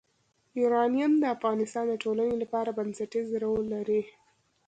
[0.59, 4.01] یورانیم د افغانستان د ټولنې لپاره بنسټيز رول لري.